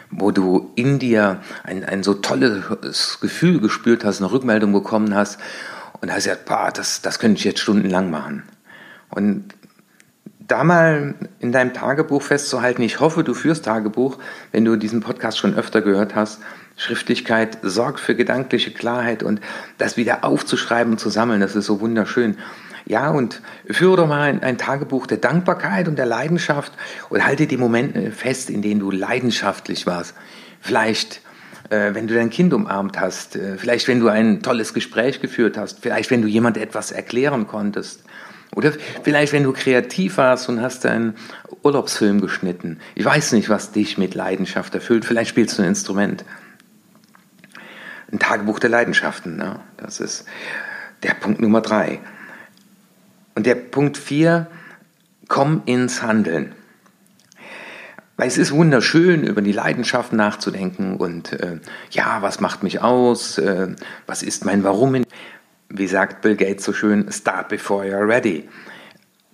wo 0.09 0.31
du 0.31 0.71
in 0.75 0.99
dir 0.99 1.41
ein, 1.63 1.85
ein 1.85 2.03
so 2.03 2.15
tolles 2.15 3.19
Gefühl 3.21 3.61
gespürt 3.61 4.03
hast, 4.03 4.19
eine 4.19 4.29
Rückmeldung 4.29 4.73
bekommen 4.73 5.15
hast 5.15 5.39
und 6.01 6.09
hast 6.09 6.25
gesagt, 6.25 6.45
boah, 6.45 6.71
das, 6.73 7.01
das 7.01 7.19
könnte 7.19 7.37
ich 7.37 7.45
jetzt 7.45 7.61
stundenlang 7.61 8.11
machen. 8.11 8.43
Und 9.09 9.45
da 10.47 10.63
mal 10.63 11.15
in 11.39 11.51
deinem 11.51 11.73
Tagebuch 11.73 12.21
festzuhalten. 12.21 12.81
Ich 12.81 12.99
hoffe, 12.99 13.23
du 13.23 13.33
führst 13.33 13.65
Tagebuch, 13.65 14.17
wenn 14.51 14.65
du 14.65 14.75
diesen 14.75 15.01
Podcast 15.01 15.37
schon 15.37 15.55
öfter 15.55 15.81
gehört 15.81 16.15
hast. 16.15 16.41
Schriftlichkeit 16.77 17.59
sorgt 17.61 17.99
für 17.99 18.15
gedankliche 18.15 18.71
Klarheit 18.71 19.23
und 19.23 19.39
das 19.77 19.97
wieder 19.97 20.23
aufzuschreiben 20.23 20.93
und 20.93 20.99
zu 20.99 21.09
sammeln, 21.09 21.41
das 21.41 21.55
ist 21.55 21.65
so 21.65 21.79
wunderschön. 21.79 22.37
Ja, 22.85 23.11
und 23.11 23.41
führe 23.69 23.97
doch 23.97 24.07
mal 24.07 24.21
ein, 24.21 24.41
ein, 24.41 24.57
Tagebuch 24.57 25.05
der 25.05 25.19
Dankbarkeit 25.19 25.87
und 25.87 25.97
der 25.97 26.07
Leidenschaft 26.07 26.73
und 27.09 27.23
halte 27.23 27.45
die 27.45 27.57
Momente 27.57 28.11
fest, 28.11 28.49
in 28.49 28.63
denen 28.63 28.79
du 28.79 28.89
leidenschaftlich 28.89 29.85
warst. 29.85 30.15
Vielleicht, 30.59 31.21
äh, 31.69 31.93
wenn 31.93 32.07
du 32.07 32.15
dein 32.15 32.31
Kind 32.31 32.53
umarmt 32.53 32.99
hast, 32.99 33.35
äh, 33.35 33.57
vielleicht, 33.57 33.87
wenn 33.87 33.99
du 33.99 34.07
ein 34.07 34.41
tolles 34.41 34.73
Gespräch 34.73 35.21
geführt 35.21 35.57
hast, 35.57 35.79
vielleicht, 35.81 36.09
wenn 36.09 36.23
du 36.23 36.27
jemand 36.27 36.57
etwas 36.57 36.91
erklären 36.91 37.45
konntest. 37.45 38.03
Oder 38.55 38.73
vielleicht, 39.03 39.31
wenn 39.33 39.43
du 39.43 39.53
kreativ 39.53 40.17
warst 40.17 40.49
und 40.49 40.61
hast 40.61 40.85
einen 40.85 41.15
Urlaubsfilm 41.63 42.19
geschnitten. 42.19 42.79
Ich 42.95 43.05
weiß 43.05 43.31
nicht, 43.33 43.49
was 43.49 43.71
dich 43.71 43.97
mit 43.97 44.13
Leidenschaft 44.13 44.75
erfüllt. 44.75 45.05
Vielleicht 45.05 45.29
spielst 45.29 45.57
du 45.57 45.61
ein 45.61 45.69
Instrument. 45.69 46.25
Ein 48.11 48.19
Tagebuch 48.19 48.59
der 48.59 48.69
Leidenschaften. 48.69 49.37
Ne? 49.37 49.59
Das 49.77 50.01
ist 50.01 50.25
der 51.03 51.13
Punkt 51.13 51.39
Nummer 51.39 51.61
drei. 51.61 51.99
Und 53.35 53.45
der 53.45 53.55
Punkt 53.55 53.97
vier, 53.97 54.47
komm 55.29 55.61
ins 55.65 56.01
Handeln. 56.01 56.53
Weil 58.17 58.27
es 58.27 58.37
ist 58.37 58.51
wunderschön, 58.51 59.23
über 59.23 59.41
die 59.41 59.53
Leidenschaft 59.53 60.13
nachzudenken 60.13 60.97
und 60.97 61.33
äh, 61.33 61.59
ja, 61.89 62.21
was 62.21 62.39
macht 62.39 62.61
mich 62.61 62.81
aus, 62.81 63.37
äh, 63.37 63.69
was 64.05 64.21
ist 64.21 64.45
mein 64.45 64.63
Warum. 64.63 65.03
Wie 65.73 65.87
sagt 65.87 66.21
Bill 66.21 66.35
Gates 66.35 66.65
so 66.65 66.73
schön, 66.73 67.09
start 67.13 67.47
before 67.47 67.85
you're 67.85 68.05
ready. 68.05 68.49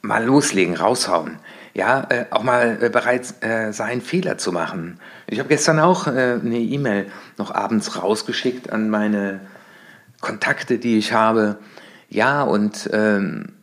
Mal 0.02 0.24
loslegen, 0.24 0.76
raushauen. 0.76 1.40
Ja, 1.74 2.06
äh, 2.10 2.26
auch 2.30 2.44
mal 2.44 2.78
äh, 2.80 2.90
bereit 2.90 3.34
äh, 3.42 3.72
sein, 3.74 4.02
Fehler 4.02 4.38
zu 4.38 4.52
machen. 4.52 5.00
Ich 5.26 5.40
habe 5.40 5.50
gestern 5.50 5.80
auch 5.80 6.06
äh, 6.06 6.40
eine 6.40 6.60
E-Mail 6.60 7.08
noch 7.38 7.54
abends 7.54 8.02
rausgeschickt 8.02 8.72
an 8.72 8.92
meine 8.92 9.40
Kontakte, 10.22 10.78
die 10.78 11.00
ich 11.00 11.12
habe. 11.12 11.58
Ja, 12.08 12.44
und 12.44 12.88
ähm, 12.94 13.54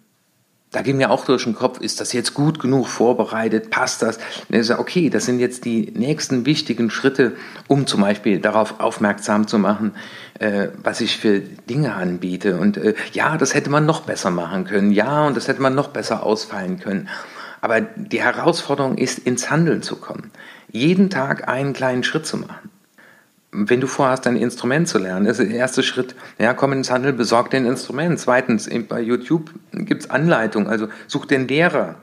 da 0.75 0.83
ging 0.83 0.97
mir 0.97 1.11
auch 1.11 1.25
durch 1.25 1.45
den 1.45 1.55
Kopf, 1.55 1.79
ist 1.79 2.01
das 2.01 2.13
jetzt 2.13 2.35
gut 2.35 2.59
genug 2.59 2.89
vorbereitet, 2.89 3.71
passt 3.71 4.03
das? 4.03 4.19
Und 4.49 4.57
ich 4.57 4.67
sage, 4.67 4.81
okay, 4.81 5.09
das 5.09 5.25
sind 5.25 5.39
jetzt 5.39 5.65
die 5.65 5.93
nächsten 5.95 6.47
wichtigen 6.47 6.91
Schritte, 6.91 7.37
um 7.69 7.87
zum 7.87 8.01
Beispiel 8.01 8.41
darauf 8.41 8.81
aufmerksam 8.81 9.47
zu 9.47 9.61
machen, 9.61 9.93
äh, 10.41 10.69
was 10.83 11.01
ich 11.01 11.17
für 11.17 11.39
Dinge 11.41 11.95
anbiete. 11.95 12.59
Und 12.59 12.77
äh, 12.77 12.95
ja, 13.13 13.37
das 13.37 13.55
hätte 13.55 13.71
man 13.71 13.87
noch 13.87 14.01
besser 14.01 14.33
machen 14.33 14.65
können. 14.65 14.91
Ja, 14.91 15.27
und 15.27 15.37
das 15.37 15.47
hätte 15.47 15.63
man 15.63 15.77
noch 15.77 15.89
besser 15.89 16.25
ausfallen 16.25 16.81
können. 16.81 17.09
Aber 17.61 17.81
die 17.81 18.21
Herausforderung 18.21 18.99
ist, 18.99 19.21
ins 19.21 19.51
Handeln 19.51 19.81
zu 19.81 19.97
kommen. 19.97 20.33
Jeden 20.73 21.09
Tag 21.09 21.49
einen 21.49 21.73
kleinen 21.73 22.03
Schritt 22.03 22.27
zu 22.27 22.37
machen 22.37 22.74
wenn 23.55 23.81
du 23.81 23.87
vorhast, 23.87 24.27
ein 24.27 24.37
Instrument 24.37 24.89
zu 24.89 24.99
lernen, 24.99 25.27
ist 25.27 25.39
der 25.39 25.49
erste 25.49 25.83
Schritt, 25.83 26.17
ja, 26.39 26.53
komm 26.55 26.73
ins 26.73 26.91
Handel, 26.91 27.13
besorg 27.13 27.51
dir 27.51 27.59
ein 27.59 27.67
Instrument. 27.67 28.19
Zweitens, 28.19 28.69
bei 28.89 29.01
YouTube 29.01 29.51
gibt 29.73 30.03
es 30.03 30.11
Anleitungen, 30.11 30.69
also 30.69 30.89
such 31.07 31.27
den 31.27 31.47
Lehrer. 31.47 31.95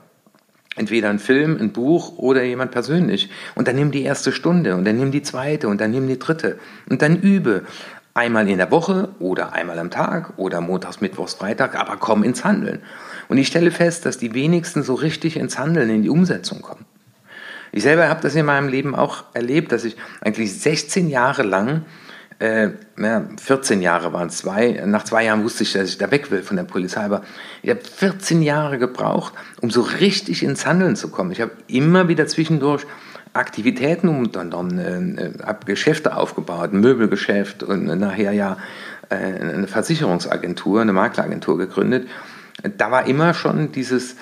Entweder 0.74 1.10
ein 1.10 1.18
Film, 1.18 1.58
ein 1.60 1.70
Buch 1.70 2.16
oder 2.16 2.42
jemand 2.42 2.70
persönlich. 2.70 3.28
Und 3.54 3.68
dann 3.68 3.76
nimm 3.76 3.90
die 3.90 4.02
erste 4.02 4.32
Stunde 4.32 4.74
und 4.74 4.86
dann 4.86 4.96
nimm 4.96 5.10
die 5.10 5.22
zweite 5.22 5.68
und 5.68 5.82
dann 5.82 5.90
nimm 5.90 6.08
die 6.08 6.18
dritte. 6.18 6.58
Und 6.88 7.02
dann 7.02 7.16
übe. 7.20 7.64
Einmal 8.14 8.48
in 8.48 8.58
der 8.58 8.70
Woche 8.70 9.08
oder 9.20 9.52
einmal 9.52 9.78
am 9.78 9.90
Tag 9.90 10.34
oder 10.36 10.60
montags, 10.60 11.00
mittwochs, 11.00 11.34
Freitag, 11.34 11.74
aber 11.74 11.96
komm 11.96 12.24
ins 12.24 12.44
Handeln. 12.44 12.80
Und 13.28 13.38
ich 13.38 13.46
stelle 13.46 13.70
fest, 13.70 14.04
dass 14.04 14.18
die 14.18 14.34
wenigsten 14.34 14.82
so 14.82 14.94
richtig 14.94 15.36
ins 15.36 15.58
Handeln, 15.58 15.88
in 15.88 16.02
die 16.02 16.10
Umsetzung 16.10 16.60
kommen. 16.60 16.84
Ich 17.72 17.82
selber 17.82 18.08
habe 18.08 18.20
das 18.20 18.34
in 18.34 18.44
meinem 18.44 18.68
Leben 18.68 18.94
auch 18.94 19.24
erlebt, 19.32 19.72
dass 19.72 19.84
ich 19.84 19.96
eigentlich 20.20 20.60
16 20.60 21.08
Jahre 21.08 21.42
lang, 21.42 21.86
äh, 22.38 22.68
ja, 22.98 23.24
14 23.40 23.80
Jahre 23.80 24.12
waren 24.12 24.28
zwei, 24.28 24.82
nach 24.84 25.04
zwei 25.04 25.24
Jahren 25.24 25.42
wusste 25.42 25.62
ich, 25.62 25.72
dass 25.72 25.88
ich 25.88 25.96
da 25.96 26.10
weg 26.10 26.30
will 26.30 26.42
von 26.42 26.56
der 26.56 26.64
Polizei, 26.64 27.00
aber 27.00 27.22
ich 27.62 27.70
habe 27.70 27.80
14 27.80 28.42
Jahre 28.42 28.78
gebraucht, 28.78 29.32
um 29.62 29.70
so 29.70 29.80
richtig 29.80 30.42
ins 30.42 30.66
Handeln 30.66 30.96
zu 30.96 31.08
kommen. 31.08 31.32
Ich 31.32 31.40
habe 31.40 31.52
immer 31.66 32.08
wieder 32.08 32.26
zwischendurch 32.26 32.86
Aktivitäten 33.32 34.08
unternommen, 34.10 35.16
äh, 35.16 35.32
habe 35.42 35.64
Geschäfte 35.64 36.14
aufgebaut, 36.14 36.74
Möbelgeschäft 36.74 37.62
und 37.62 37.86
nachher 37.86 38.32
ja 38.32 38.58
äh, 39.08 39.14
eine 39.14 39.66
Versicherungsagentur, 39.66 40.82
eine 40.82 40.92
Makleragentur 40.92 41.56
gegründet. 41.56 42.06
Da 42.76 42.90
war 42.90 43.06
immer 43.06 43.32
schon 43.32 43.72
dieses 43.72 44.16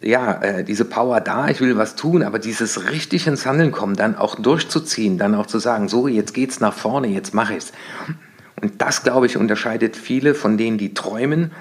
ja, 0.00 0.40
äh, 0.42 0.64
diese 0.64 0.84
Power 0.84 1.20
da, 1.20 1.48
ich 1.48 1.60
will 1.60 1.76
was 1.76 1.96
tun, 1.96 2.22
aber 2.22 2.38
dieses 2.38 2.90
richtig 2.90 3.26
ins 3.26 3.44
Handeln 3.46 3.72
kommen, 3.72 3.96
dann 3.96 4.16
auch 4.16 4.36
durchzuziehen, 4.36 5.18
dann 5.18 5.34
auch 5.34 5.46
zu 5.46 5.58
sagen, 5.58 5.88
so, 5.88 6.08
jetzt 6.08 6.34
geht's 6.34 6.60
nach 6.60 6.74
vorne, 6.74 7.08
jetzt 7.08 7.34
mache 7.34 7.54
ich's. 7.54 7.72
Und 8.60 8.80
das, 8.80 9.02
glaube 9.02 9.26
ich, 9.26 9.36
unterscheidet 9.36 9.96
viele 9.96 10.34
von 10.34 10.58
denen, 10.58 10.78
die 10.78 10.94
träumen 10.94 11.52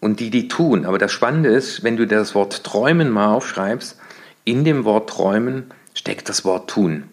und 0.00 0.20
die, 0.20 0.30
die 0.30 0.48
tun. 0.48 0.86
Aber 0.86 0.98
das 0.98 1.12
Spannende 1.12 1.50
ist, 1.50 1.82
wenn 1.82 1.96
du 1.96 2.06
das 2.06 2.34
Wort 2.34 2.64
träumen 2.64 3.10
mal 3.10 3.34
aufschreibst, 3.34 3.98
in 4.44 4.64
dem 4.64 4.84
Wort 4.84 5.10
träumen 5.10 5.64
steckt 5.94 6.28
das 6.28 6.44
Wort 6.44 6.70
tun. 6.70 7.04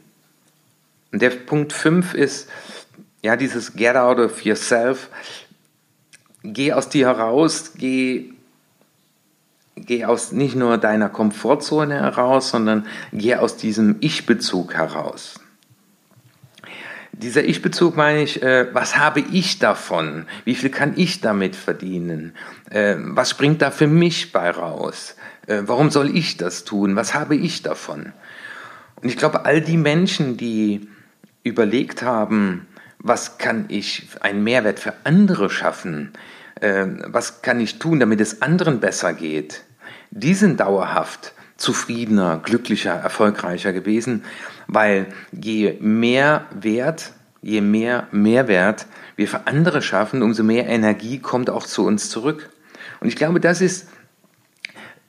Und 1.11 1.21
der 1.21 1.31
Punkt 1.31 1.73
5 1.73 2.13
ist, 2.13 2.49
ja, 3.21 3.35
dieses 3.35 3.73
get 3.73 3.95
out 3.95 4.19
of 4.19 4.45
yourself. 4.45 5.09
Geh 6.43 6.73
aus 6.73 6.89
dir 6.89 7.07
heraus, 7.07 7.71
geh 7.75 8.34
geh 9.75 10.05
aus 10.05 10.31
nicht 10.31 10.55
nur 10.55 10.77
deiner 10.77 11.09
Komfortzone 11.09 11.95
heraus, 11.95 12.49
sondern 12.49 12.85
geh 13.11 13.35
aus 13.35 13.57
diesem 13.57 13.97
Ich-Bezug 13.99 14.73
heraus. 14.73 15.39
Dieser 17.11 17.45
Ich-Bezug 17.45 17.95
meine 17.95 18.23
ich, 18.23 18.43
äh, 18.43 18.67
was 18.73 18.97
habe 18.97 19.21
ich 19.21 19.59
davon? 19.59 20.25
Wie 20.43 20.55
viel 20.55 20.69
kann 20.69 20.93
ich 20.97 21.21
damit 21.21 21.55
verdienen? 21.55 22.33
Äh, 22.69 22.95
was 22.99 23.29
springt 23.29 23.61
da 23.61 23.71
für 23.71 23.87
mich 23.87 24.33
bei 24.33 24.49
raus? 24.49 25.15
Äh, 25.47 25.61
warum 25.65 25.91
soll 25.91 26.15
ich 26.15 26.35
das 26.35 26.65
tun? 26.65 26.97
Was 26.97 27.13
habe 27.13 27.37
ich 27.37 27.63
davon? 27.63 28.11
Und 29.01 29.07
ich 29.07 29.15
glaube, 29.17 29.45
all 29.45 29.61
die 29.61 29.77
Menschen, 29.77 30.35
die 30.35 30.89
überlegt 31.43 32.01
haben, 32.01 32.67
was 32.99 33.37
kann 33.37 33.65
ich 33.69 34.07
einen 34.19 34.43
Mehrwert 34.43 34.79
für 34.79 34.93
andere 35.05 35.49
schaffen, 35.49 36.11
was 36.61 37.41
kann 37.41 37.59
ich 37.59 37.79
tun, 37.79 37.99
damit 37.99 38.21
es 38.21 38.41
anderen 38.41 38.79
besser 38.79 39.13
geht, 39.13 39.63
die 40.11 40.33
sind 40.33 40.59
dauerhaft 40.59 41.33
zufriedener, 41.57 42.41
glücklicher, 42.43 42.93
erfolgreicher 42.93 43.73
gewesen, 43.73 44.23
weil 44.67 45.07
je 45.31 45.77
mehr 45.79 46.45
Wert, 46.53 47.13
je 47.41 47.61
mehr 47.61 48.07
Mehrwert 48.11 48.87
wir 49.15 49.27
für 49.27 49.47
andere 49.47 49.81
schaffen, 49.81 50.21
umso 50.21 50.43
mehr 50.43 50.67
Energie 50.67 51.19
kommt 51.19 51.49
auch 51.49 51.65
zu 51.65 51.85
uns 51.85 52.09
zurück. 52.09 52.49
Und 52.99 53.07
ich 53.07 53.15
glaube, 53.15 53.39
das 53.39 53.61
ist 53.61 53.87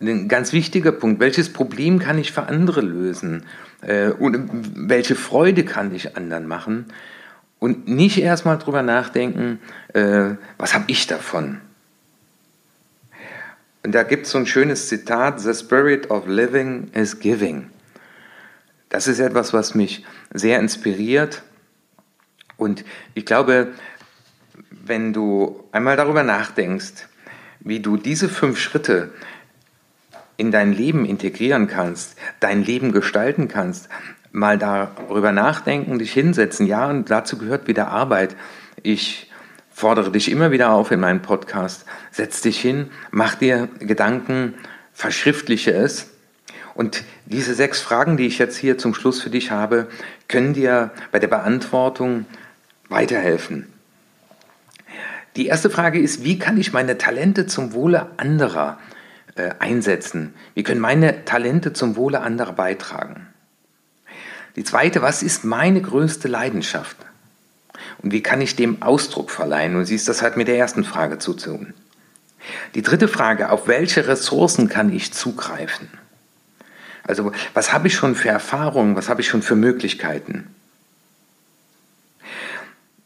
ein 0.00 0.28
ganz 0.28 0.52
wichtiger 0.52 0.92
Punkt. 0.92 1.20
Welches 1.20 1.52
Problem 1.52 1.98
kann 1.98 2.18
ich 2.18 2.32
für 2.32 2.44
andere 2.44 2.82
lösen? 2.82 3.44
Äh, 3.80 4.10
und 4.10 4.48
welche 4.88 5.14
Freude 5.14 5.64
kann 5.64 5.94
ich 5.94 6.16
anderen 6.16 6.46
machen? 6.46 6.86
Und 7.58 7.88
nicht 7.88 8.18
erstmal 8.18 8.58
drüber 8.58 8.82
nachdenken, 8.82 9.60
äh, 9.94 10.34
was 10.58 10.74
habe 10.74 10.84
ich 10.88 11.06
davon? 11.06 11.60
Und 13.82 13.92
da 13.92 14.02
gibt 14.02 14.26
es 14.26 14.32
so 14.32 14.38
ein 14.38 14.46
schönes 14.46 14.88
Zitat, 14.88 15.40
The 15.40 15.54
Spirit 15.54 16.10
of 16.10 16.26
Living 16.26 16.90
is 16.92 17.20
Giving. 17.20 17.70
Das 18.88 19.06
ist 19.06 19.20
etwas, 19.20 19.52
was 19.52 19.74
mich 19.74 20.04
sehr 20.32 20.58
inspiriert. 20.58 21.42
Und 22.56 22.84
ich 23.14 23.24
glaube, 23.26 23.68
wenn 24.70 25.12
du 25.12 25.64
einmal 25.72 25.96
darüber 25.96 26.22
nachdenkst, 26.22 27.08
wie 27.60 27.80
du 27.80 27.96
diese 27.96 28.28
fünf 28.28 28.58
Schritte 28.58 29.12
in 30.36 30.50
dein 30.50 30.72
Leben 30.72 31.04
integrieren 31.04 31.66
kannst, 31.66 32.16
dein 32.40 32.62
Leben 32.62 32.92
gestalten 32.92 33.48
kannst, 33.48 33.88
mal 34.36 34.58
darüber 34.58 35.32
nachdenken, 35.32 35.98
dich 35.98 36.12
hinsetzen. 36.12 36.66
Ja, 36.66 36.90
und 36.90 37.10
dazu 37.10 37.38
gehört 37.38 37.66
wieder 37.68 37.88
Arbeit. 37.88 38.36
Ich 38.82 39.32
fordere 39.70 40.12
dich 40.12 40.30
immer 40.30 40.50
wieder 40.50 40.70
auf 40.70 40.90
in 40.90 41.00
meinem 41.00 41.22
Podcast, 41.22 41.86
setz 42.10 42.42
dich 42.42 42.60
hin, 42.60 42.90
mach 43.10 43.34
dir 43.34 43.68
Gedanken, 43.78 44.54
verschriftliche 44.92 45.72
es. 45.72 46.10
Und 46.74 47.02
diese 47.24 47.54
sechs 47.54 47.80
Fragen, 47.80 48.18
die 48.18 48.26
ich 48.26 48.38
jetzt 48.38 48.58
hier 48.58 48.76
zum 48.76 48.94
Schluss 48.94 49.22
für 49.22 49.30
dich 49.30 49.50
habe, 49.50 49.86
können 50.28 50.52
dir 50.52 50.90
bei 51.12 51.18
der 51.18 51.28
Beantwortung 51.28 52.26
weiterhelfen. 52.90 53.72
Die 55.36 55.46
erste 55.46 55.70
Frage 55.70 55.98
ist, 55.98 56.24
wie 56.24 56.38
kann 56.38 56.58
ich 56.60 56.74
meine 56.74 56.98
Talente 56.98 57.46
zum 57.46 57.72
Wohle 57.72 58.10
anderer 58.18 58.78
äh, 59.34 59.52
einsetzen? 59.60 60.34
Wie 60.52 60.62
können 60.62 60.80
meine 60.80 61.24
Talente 61.24 61.72
zum 61.72 61.96
Wohle 61.96 62.20
anderer 62.20 62.52
beitragen? 62.52 63.28
Die 64.56 64.64
zweite, 64.64 65.02
was 65.02 65.22
ist 65.22 65.44
meine 65.44 65.80
größte 65.80 66.28
Leidenschaft? 66.28 66.96
Und 67.98 68.12
wie 68.12 68.22
kann 68.22 68.40
ich 68.40 68.56
dem 68.56 68.82
Ausdruck 68.82 69.30
verleihen? 69.30 69.76
Und 69.76 69.84
siehst, 69.84 70.08
das 70.08 70.22
hat 70.22 70.36
mit 70.36 70.48
der 70.48 70.58
ersten 70.58 70.84
Frage 70.84 71.18
zu 71.18 71.34
tun. 71.34 71.74
Die 72.74 72.82
dritte 72.82 73.08
Frage, 73.08 73.50
auf 73.50 73.68
welche 73.68 74.06
Ressourcen 74.08 74.68
kann 74.68 74.92
ich 74.92 75.12
zugreifen? 75.12 75.88
Also 77.02 77.32
was 77.54 77.72
habe 77.72 77.88
ich 77.88 77.94
schon 77.94 78.14
für 78.14 78.28
Erfahrungen, 78.28 78.96
was 78.96 79.08
habe 79.08 79.20
ich 79.20 79.28
schon 79.28 79.42
für 79.42 79.56
Möglichkeiten? 79.56 80.54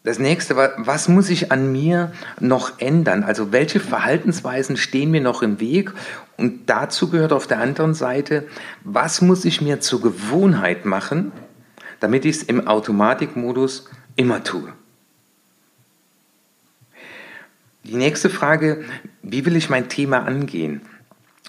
Das 0.02 0.18
nächste 0.18 0.56
war, 0.56 0.72
was 0.78 1.08
muss 1.08 1.28
ich 1.28 1.52
an 1.52 1.70
mir 1.72 2.12
noch 2.40 2.78
ändern? 2.78 3.22
Also 3.22 3.52
welche 3.52 3.80
Verhaltensweisen 3.80 4.78
stehen 4.78 5.10
mir 5.10 5.20
noch 5.20 5.42
im 5.42 5.60
Weg? 5.60 5.92
Und 6.38 6.70
dazu 6.70 7.10
gehört 7.10 7.34
auf 7.34 7.46
der 7.46 7.58
anderen 7.58 7.92
Seite, 7.92 8.48
was 8.82 9.20
muss 9.20 9.44
ich 9.44 9.60
mir 9.60 9.80
zur 9.80 10.00
Gewohnheit 10.00 10.86
machen, 10.86 11.32
damit 12.00 12.24
ich 12.24 12.36
es 12.36 12.42
im 12.42 12.66
Automatikmodus 12.66 13.90
immer 14.16 14.42
tue? 14.42 14.72
Die 17.84 17.96
nächste 17.96 18.30
Frage, 18.30 18.84
wie 19.22 19.44
will 19.44 19.56
ich 19.56 19.68
mein 19.68 19.90
Thema 19.90 20.24
angehen? 20.24 20.80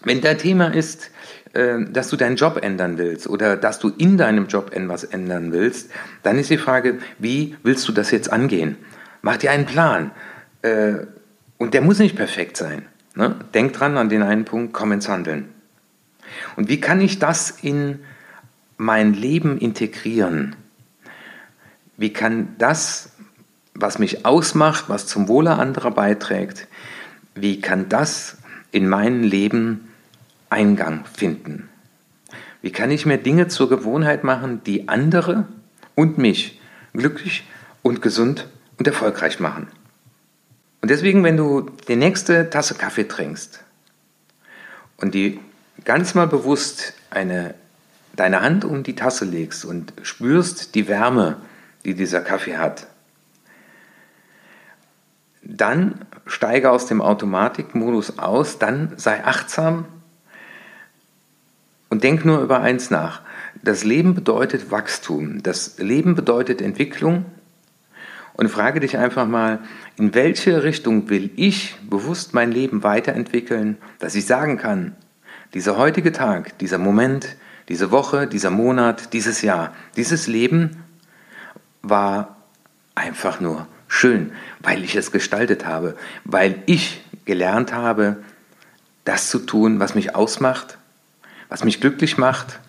Wenn 0.04 0.20
dein 0.20 0.38
Thema 0.38 0.74
ist, 0.74 1.12
dass 1.54 2.08
du 2.08 2.16
deinen 2.16 2.38
Job 2.38 2.60
ändern 2.62 2.98
willst 2.98 3.28
oder 3.28 3.58
dass 3.58 3.80
du 3.80 3.90
in 3.90 4.18
deinem 4.18 4.48
Job 4.48 4.72
etwas 4.74 5.04
ändern 5.04 5.52
willst, 5.52 5.92
dann 6.24 6.40
ist 6.40 6.50
die 6.50 6.58
Frage, 6.58 7.00
wie 7.20 7.58
willst 7.64 7.88
du 7.88 7.92
das 7.92 8.12
jetzt 8.12 8.32
angehen? 8.32 8.78
Mach 9.22 9.38
dir 9.38 9.52
einen 9.52 9.66
Plan. 9.66 10.12
Äh, 10.62 10.94
und 11.58 11.74
der 11.74 11.82
muss 11.82 12.00
nicht 12.00 12.16
perfekt 12.16 12.58
sein. 12.58 12.86
Ne? 13.16 13.36
Denk 13.54 13.74
dran 13.74 13.98
an 13.98 14.10
den 14.10 14.24
einen 14.24 14.46
Punkt, 14.46 14.74
komm 14.74 14.94
ins 14.94 15.10
Handeln. 15.10 15.50
Und 16.56 16.70
wie 16.70 16.80
kann 16.80 17.02
ich 17.02 17.20
das 17.20 17.52
in 17.62 18.00
mein 18.78 19.14
Leben 19.14 19.58
integrieren? 19.58 20.56
Wie 21.98 22.14
kann 22.14 22.56
das, 22.58 23.12
was 23.74 24.00
mich 24.00 24.26
ausmacht, 24.26 24.86
was 24.88 25.06
zum 25.06 25.28
Wohle 25.28 25.52
anderer 25.52 25.92
beiträgt, 25.92 26.68
wie 27.36 27.62
kann 27.62 27.90
das 27.90 28.38
in 28.72 28.88
mein 28.88 29.22
Leben 29.22 29.91
Eingang 30.52 31.06
finden? 31.06 31.70
Wie 32.62 32.72
kann 32.72 32.92
ich 32.92 33.06
mir 33.06 33.18
Dinge 33.18 33.48
zur 33.48 33.70
Gewohnheit 33.70 34.24
machen, 34.24 34.64
die 34.64 34.88
andere 34.88 35.48
und 35.96 36.18
mich 36.18 36.60
glücklich 36.94 37.48
und 37.82 38.02
gesund 38.02 38.48
und 38.78 38.88
erfolgreich 38.88 39.40
machen? 39.40 39.68
Und 40.82 40.90
deswegen, 40.90 41.24
wenn 41.24 41.38
du 41.38 41.70
die 41.88 41.96
nächste 41.96 42.50
Tasse 42.50 42.76
Kaffee 42.76 43.08
trinkst 43.08 43.64
und 44.98 45.14
die 45.14 45.40
ganz 45.86 46.16
mal 46.16 46.28
bewusst 46.28 46.94
eine, 47.10 47.56
deine 48.16 48.42
Hand 48.42 48.66
um 48.66 48.84
die 48.84 48.96
Tasse 48.96 49.26
legst 49.26 49.64
und 49.64 49.94
spürst 50.02 50.76
die 50.76 50.88
Wärme, 50.88 51.38
die 51.86 51.96
dieser 51.96 52.22
Kaffee 52.22 52.58
hat, 52.58 52.88
dann 55.44 56.06
steige 56.26 56.70
aus 56.70 56.86
dem 56.86 57.02
Automatikmodus 57.02 58.20
aus, 58.20 58.60
dann 58.60 58.94
sei 58.98 59.24
achtsam 59.24 59.86
und 61.92 62.06
denk 62.06 62.24
nur 62.24 62.40
über 62.40 62.62
eins 62.62 62.90
nach. 62.90 63.22
Das 63.64 63.84
Leben 63.84 64.16
bedeutet 64.16 64.72
Wachstum. 64.72 65.44
Das 65.44 65.78
Leben 65.78 66.16
bedeutet 66.16 66.62
Entwicklung. 66.62 67.26
Und 68.34 68.48
frage 68.48 68.80
dich 68.80 68.98
einfach 68.98 69.28
mal, 69.28 69.60
in 69.98 70.16
welche 70.16 70.64
Richtung 70.64 71.10
will 71.10 71.32
ich 71.36 71.76
bewusst 71.88 72.34
mein 72.34 72.50
Leben 72.50 72.82
weiterentwickeln, 72.82 73.78
dass 74.00 74.16
ich 74.16 74.26
sagen 74.26 74.58
kann, 74.58 74.96
dieser 75.54 75.78
heutige 75.78 76.14
Tag, 76.14 76.58
dieser 76.60 76.78
Moment, 76.78 77.36
diese 77.68 77.92
Woche, 77.92 78.26
dieser 78.26 78.52
Monat, 78.52 79.12
dieses 79.12 79.42
Jahr, 79.42 79.74
dieses 79.98 80.28
Leben 80.28 80.78
war 81.82 82.38
einfach 82.96 83.42
nur 83.42 83.68
schön, 83.90 84.32
weil 84.62 84.86
ich 84.86 84.96
es 84.96 85.12
gestaltet 85.12 85.66
habe, 85.66 85.98
weil 86.24 86.64
ich 86.68 87.04
gelernt 87.26 87.74
habe, 87.74 88.16
das 89.04 89.30
zu 89.30 89.40
tun, 89.40 89.82
was 89.82 89.94
mich 89.94 90.16
ausmacht, 90.16 90.78
was 91.52 91.66
mich 91.66 91.82
glücklich 91.82 92.18
macht, 92.18 92.62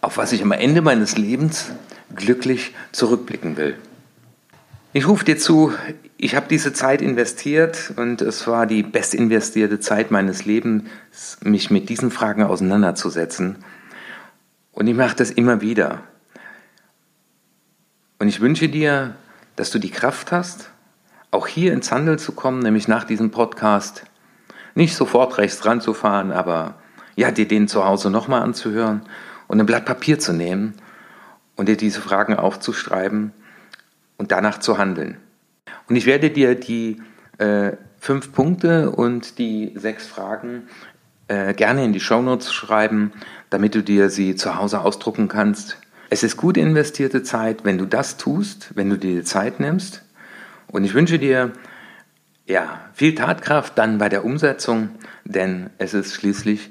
auf 0.00 0.16
was 0.16 0.32
ich 0.32 0.42
am 0.42 0.52
Ende 0.52 0.80
meines 0.80 1.18
Lebens 1.18 1.70
glücklich 2.16 2.74
zurückblicken 2.92 3.58
will. 3.58 3.76
Ich 4.94 5.06
rufe 5.06 5.26
dir 5.26 5.36
zu, 5.36 5.74
ich 6.16 6.34
habe 6.34 6.46
diese 6.48 6.72
Zeit 6.72 7.02
investiert 7.02 7.92
und 7.96 8.22
es 8.22 8.46
war 8.46 8.66
die 8.66 8.82
best 8.82 9.12
investierte 9.12 9.80
Zeit 9.80 10.10
meines 10.10 10.46
Lebens, 10.46 10.84
mich 11.42 11.70
mit 11.70 11.90
diesen 11.90 12.10
Fragen 12.10 12.42
auseinanderzusetzen. 12.42 13.56
Und 14.72 14.86
ich 14.86 14.96
mache 14.96 15.16
das 15.16 15.30
immer 15.30 15.60
wieder. 15.60 16.00
Und 18.18 18.28
ich 18.28 18.40
wünsche 18.40 18.70
dir, 18.70 19.14
dass 19.56 19.70
du 19.70 19.78
die 19.78 19.90
Kraft 19.90 20.32
hast, 20.32 20.70
auch 21.30 21.46
hier 21.46 21.74
ins 21.74 21.92
Handeln 21.92 22.18
zu 22.18 22.32
kommen, 22.32 22.60
nämlich 22.60 22.88
nach 22.88 23.04
diesem 23.04 23.30
Podcast. 23.30 24.04
Nicht 24.74 24.96
sofort 24.96 25.36
rechts 25.36 25.66
ranzufahren, 25.66 26.32
aber 26.32 26.76
ja, 27.16 27.30
dir 27.30 27.48
den 27.48 27.68
zu 27.68 27.84
Hause 27.84 28.10
nochmal 28.10 28.42
anzuhören 28.42 29.02
und 29.48 29.60
ein 29.60 29.66
Blatt 29.66 29.84
Papier 29.84 30.18
zu 30.18 30.32
nehmen 30.32 30.74
und 31.56 31.68
dir 31.68 31.76
diese 31.76 32.00
Fragen 32.00 32.34
aufzuschreiben 32.34 33.32
und 34.16 34.32
danach 34.32 34.58
zu 34.58 34.78
handeln. 34.78 35.16
Und 35.88 35.96
ich 35.96 36.06
werde 36.06 36.30
dir 36.30 36.54
die 36.54 37.02
äh, 37.38 37.72
fünf 37.98 38.32
Punkte 38.32 38.90
und 38.90 39.38
die 39.38 39.72
sechs 39.76 40.06
Fragen 40.06 40.64
äh, 41.28 41.54
gerne 41.54 41.84
in 41.84 41.92
die 41.92 42.00
Shownotes 42.00 42.52
schreiben, 42.52 43.12
damit 43.50 43.74
du 43.74 43.82
dir 43.82 44.10
sie 44.10 44.36
zu 44.36 44.56
Hause 44.56 44.80
ausdrucken 44.80 45.28
kannst. 45.28 45.78
Es 46.10 46.22
ist 46.22 46.36
gut 46.36 46.56
investierte 46.56 47.22
Zeit, 47.22 47.64
wenn 47.64 47.78
du 47.78 47.86
das 47.86 48.16
tust, 48.16 48.70
wenn 48.74 48.90
du 48.90 48.98
dir 48.98 49.24
Zeit 49.24 49.58
nimmst. 49.58 50.02
Und 50.68 50.84
ich 50.84 50.94
wünsche 50.94 51.18
dir 51.18 51.52
ja, 52.46 52.80
viel 52.92 53.14
Tatkraft 53.14 53.78
dann 53.78 53.98
bei 53.98 54.08
der 54.08 54.24
Umsetzung, 54.24 54.90
denn 55.24 55.70
es 55.78 55.94
ist 55.94 56.14
schließlich 56.14 56.70